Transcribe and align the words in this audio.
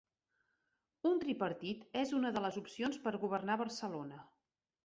Un 1.09 1.19
tripartit 1.25 1.85
és 2.05 2.15
una 2.21 2.33
de 2.39 2.43
les 2.47 2.57
opcions 2.65 3.01
per 3.07 3.15
governar 3.27 3.63
Barcelona 3.65 4.23